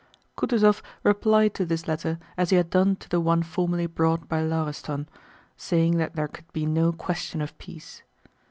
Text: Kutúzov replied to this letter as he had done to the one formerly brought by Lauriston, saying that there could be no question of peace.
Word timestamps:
Kutúzov 0.35 0.81
replied 1.03 1.53
to 1.53 1.63
this 1.63 1.87
letter 1.87 2.17
as 2.35 2.49
he 2.49 2.55
had 2.57 2.71
done 2.71 2.95
to 2.95 3.07
the 3.07 3.21
one 3.21 3.43
formerly 3.43 3.85
brought 3.85 4.27
by 4.27 4.41
Lauriston, 4.41 5.07
saying 5.57 5.97
that 5.97 6.15
there 6.15 6.27
could 6.27 6.51
be 6.51 6.65
no 6.65 6.91
question 6.91 7.39
of 7.39 7.55
peace. 7.59 8.01